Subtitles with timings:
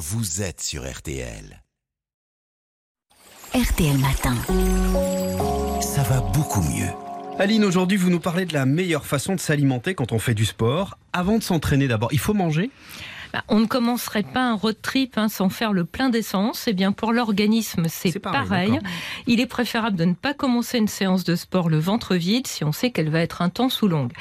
[0.00, 1.62] vous êtes sur RTL.
[3.54, 4.34] RTL Matin.
[5.82, 6.88] Ça va beaucoup mieux.
[7.38, 10.46] Aline, aujourd'hui, vous nous parlez de la meilleure façon de s'alimenter quand on fait du
[10.46, 10.96] sport.
[11.12, 12.70] Avant de s'entraîner d'abord, il faut manger?
[13.32, 16.64] Bah, on ne commencerait pas un road trip hein, sans faire le plein d'essence.
[16.66, 18.78] Eh bien, pour l'organisme, c'est pareil.
[19.26, 22.64] Il est préférable de ne pas commencer une séance de sport le ventre vide si
[22.64, 24.12] on sait qu'elle va être intense ou longue.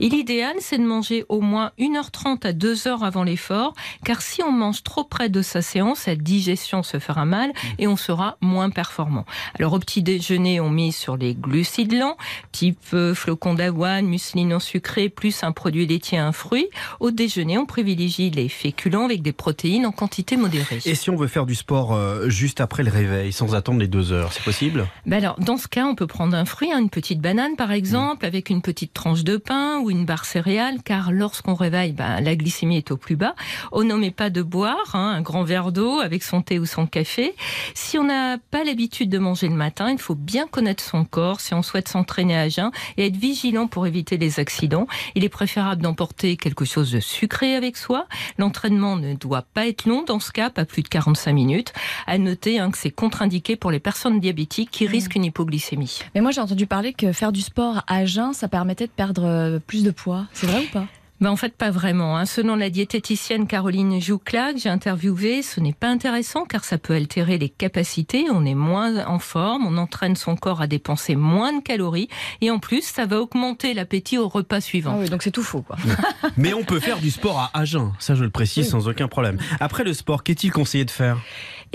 [0.00, 3.74] Et l'idéal, c'est de manger au moins 1h30 à 2h avant l'effort,
[4.04, 7.86] car si on mange trop près de sa séance, la digestion se fera mal et
[7.86, 9.24] on sera moins performant.
[9.58, 12.16] Alors, au petit déjeuner, on mise sur les glucides lents,
[12.52, 16.68] type euh, flocons d'avoine, muesli non sucré, plus un produit laitier, un fruit.
[17.00, 20.78] Au déjeuner, on privilégie les féculents avec des protéines en quantité modérée.
[20.84, 23.88] Et si on veut faire du sport euh, juste après le réveil, sans attendre les
[23.88, 24.86] deux heures, c'est possible?
[25.06, 27.72] Ben alors, Dans ce cas, on peut prendre un fruit, hein, une petite banane par
[27.72, 32.20] exemple, avec une petite tranche de pain ou une barre céréale, car lorsqu'on réveille, ben,
[32.20, 33.34] la glycémie est au plus bas.
[33.72, 36.66] On n'en met pas de boire, hein, un grand verre d'eau avec son thé ou
[36.66, 37.34] son café.
[37.74, 41.40] Si on n'a pas l'habitude de manger le matin, il faut bien connaître son corps
[41.40, 44.86] si on souhaite s'entraîner à jeun et être vigilant pour éviter les accidents.
[45.14, 48.06] Il est préférable d'emporter quelque chose de sucré avec soi.
[48.44, 51.72] L'entraînement ne doit pas être long dans ce cas, pas plus de 45 minutes.
[52.06, 54.90] À noter hein, que c'est contre-indiqué pour les personnes diabétiques qui mmh.
[54.90, 56.00] risquent une hypoglycémie.
[56.14, 59.24] Mais moi j'ai entendu parler que faire du sport à jeun, ça permettait de perdre
[59.24, 60.26] euh, plus de poids.
[60.34, 60.84] C'est vrai ou pas?
[61.20, 62.16] Ben en fait, pas vraiment.
[62.16, 62.26] Hein.
[62.26, 66.94] Selon la diététicienne Caroline Joucla, que j'ai interviewée, ce n'est pas intéressant car ça peut
[66.94, 68.26] altérer les capacités.
[68.32, 72.08] On est moins en forme, on entraîne son corps à dépenser moins de calories
[72.40, 74.96] et en plus, ça va augmenter l'appétit au repas suivant.
[74.96, 75.62] Ah oui, donc c'est tout faux.
[75.62, 75.76] Quoi.
[76.36, 79.38] Mais on peut faire du sport à Agen, ça je le précise sans aucun problème.
[79.60, 81.18] Après le sport, qu'est-il conseillé de faire?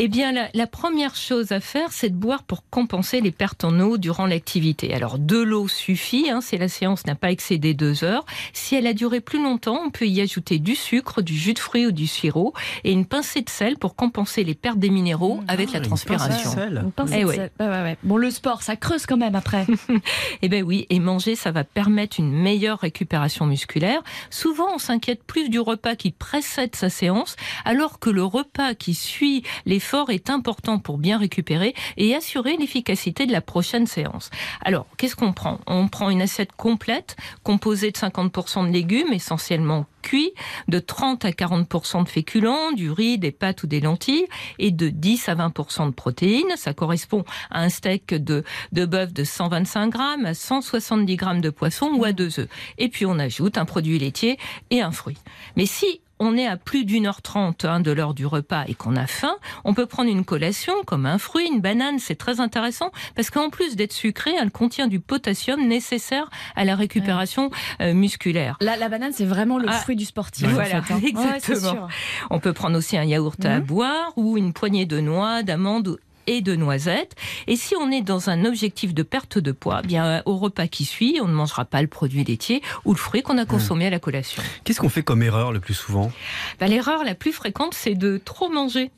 [0.02, 3.78] Eh bien, la, première chose à faire, c'est de boire pour compenser les pertes en
[3.82, 4.94] eau durant l'activité.
[4.94, 8.26] Alors, de l'eau suffit hein, si la séance n'a pas excédé deux heures.
[8.54, 11.60] Si elle a duré plus longtemps, on peut y ajouter du sucre, du jus de
[11.60, 15.36] fruits ou du sirop et une pincée de sel pour compenser les pertes des minéraux
[15.36, 15.46] mmh.
[15.48, 16.50] avec la transpiration.
[16.52, 17.52] Une pincée de sel.
[17.60, 19.68] Eh bon, le sport, ça creuse quand même après.
[20.42, 24.02] eh bien oui, et manger, ça va permettre une meilleure récupération musculaire.
[24.32, 28.96] Souvent, on s'inquiète plus du repas qui précède sa séance, alors que le repas qui
[28.96, 34.32] suit les est important pour bien récupérer et assurer l'efficacité de la prochaine séance.
[34.64, 35.60] Alors, qu'est-ce qu'on prend?
[35.68, 40.32] On prend une assiette complète composée de 50% de légumes, essentiellement cuits,
[40.68, 44.90] de 30 à 40% de féculents, du riz, des pâtes ou des lentilles, et de
[44.90, 46.56] 10 à 20% de protéines.
[46.56, 51.50] Ça correspond à un steak de, de bœuf de 125 grammes, à 170 grammes de
[51.50, 52.50] poisson ou à deux œufs.
[52.78, 54.38] Et puis on ajoute un produit laitier
[54.70, 55.18] et un fruit.
[55.56, 58.74] Mais si on est à plus d'une heure trente hein, de l'heure du repas et
[58.74, 62.40] qu'on a faim, on peut prendre une collation comme un fruit, une banane, c'est très
[62.40, 67.94] intéressant parce qu'en plus d'être sucrée, elle contient du potassium nécessaire à la récupération euh,
[67.94, 68.58] musculaire.
[68.62, 70.48] La, banane, c'est vraiment le ah, fruit du sportif.
[70.48, 71.00] Voilà, hein.
[71.04, 71.88] exactement.
[72.30, 73.66] on peut prendre aussi un yaourt à mhm.
[73.66, 75.98] boire ou une poignée de noix, d'amandes
[76.30, 77.16] et de noisettes.
[77.48, 80.86] Et si on est dans un objectif de perte de poids, bien au repas qui
[80.86, 83.90] suit, on ne mangera pas le produit laitier ou le fruit qu'on a consommé à
[83.90, 84.44] la collation.
[84.64, 86.12] Qu'est-ce qu'on fait comme erreur le plus souvent?
[86.60, 88.92] Bah, L'erreur la plus fréquente, c'est de trop manger.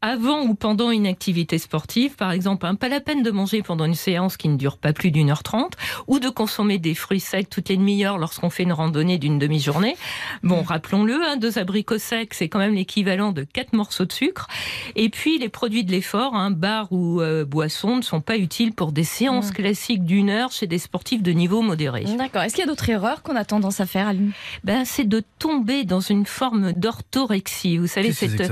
[0.00, 3.84] Avant ou pendant une activité sportive, par exemple, hein, pas la peine de manger pendant
[3.84, 5.74] une séance qui ne dure pas plus d'une heure trente,
[6.06, 9.96] ou de consommer des fruits secs toutes les demi-heures lorsqu'on fait une randonnée d'une demi-journée.
[10.42, 14.48] Bon, rappelons-le, hein, deux abricots secs, c'est quand même l'équivalent de quatre morceaux de sucre.
[14.96, 16.50] Et puis les produits de l'effort, hein,
[16.90, 19.54] ou euh, boissons ne sont pas utiles pour des séances mm.
[19.54, 22.04] classiques d'une heure chez des sportifs de niveau modéré.
[22.16, 22.42] D'accord.
[22.42, 24.32] Est-ce qu'il y a d'autres erreurs qu'on a tendance à faire, Aline?
[24.64, 27.78] Ben, C'est de tomber dans une forme d'orthorexie.
[27.78, 28.50] Vous savez, cette,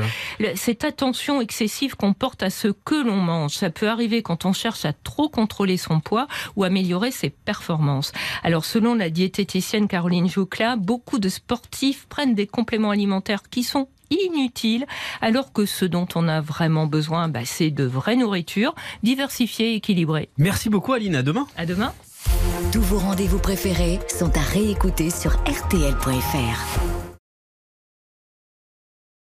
[0.55, 3.55] cette attention excessive qu'on porte à ce que l'on mange.
[3.55, 6.27] Ça peut arriver quand on cherche à trop contrôler son poids
[6.57, 8.13] ou améliorer ses performances.
[8.43, 13.89] Alors, selon la diététicienne Caroline Joucla, beaucoup de sportifs prennent des compléments alimentaires qui sont
[14.11, 14.87] inutile,
[15.21, 19.77] alors que ce dont on a vraiment besoin, bah, c'est de vraie nourriture, diversifiée et
[19.77, 20.29] équilibrée.
[20.39, 21.47] Merci beaucoup Aline, à demain.
[21.57, 21.93] À demain.
[22.73, 27.06] Tous vos rendez-vous préférés sont à réécouter sur rtl.fr.